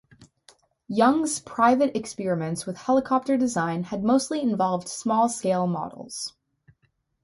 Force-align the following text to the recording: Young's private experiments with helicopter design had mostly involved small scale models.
Young's 0.87 1.39
private 1.39 1.95
experiments 1.95 2.65
with 2.65 2.75
helicopter 2.75 3.37
design 3.37 3.83
had 3.83 4.03
mostly 4.03 4.41
involved 4.41 4.87
small 4.87 5.29
scale 5.29 5.67
models. 5.67 6.33